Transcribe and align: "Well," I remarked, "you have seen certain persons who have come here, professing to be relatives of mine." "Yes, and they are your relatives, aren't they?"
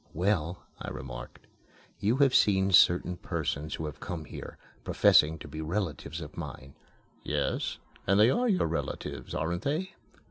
"Well," 0.15 0.63
I 0.81 0.89
remarked, 0.89 1.45
"you 1.99 2.17
have 2.17 2.33
seen 2.33 2.71
certain 2.71 3.17
persons 3.17 3.75
who 3.75 3.85
have 3.85 3.99
come 3.99 4.25
here, 4.25 4.57
professing 4.83 5.37
to 5.37 5.47
be 5.47 5.61
relatives 5.61 6.21
of 6.21 6.35
mine." 6.35 6.73
"Yes, 7.21 7.77
and 8.07 8.19
they 8.19 8.31
are 8.31 8.49
your 8.49 8.65
relatives, 8.65 9.35
aren't 9.35 9.61
they?" 9.61 9.93